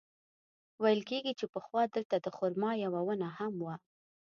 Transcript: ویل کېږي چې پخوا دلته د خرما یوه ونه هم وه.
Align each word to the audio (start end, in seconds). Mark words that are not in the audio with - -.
ویل 0.81 1.01
کېږي 1.09 1.33
چې 1.39 1.45
پخوا 1.53 1.83
دلته 1.95 2.15
د 2.19 2.27
خرما 2.37 2.71
یوه 2.85 3.01
ونه 3.07 3.27
هم 3.37 3.53
وه. 3.65 3.75